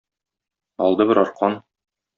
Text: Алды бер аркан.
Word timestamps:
Алды 0.87 1.09
бер 1.13 1.23
аркан. 1.27 1.63